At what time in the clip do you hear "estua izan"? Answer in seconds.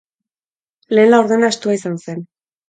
1.57-2.01